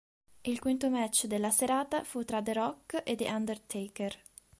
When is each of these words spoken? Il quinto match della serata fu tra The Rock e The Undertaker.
Il 0.41 0.57
quinto 0.59 0.89
match 0.89 1.27
della 1.27 1.51
serata 1.51 2.03
fu 2.03 2.25
tra 2.25 2.41
The 2.41 2.53
Rock 2.53 3.03
e 3.05 3.13
The 3.15 3.29
Undertaker. 3.31 4.19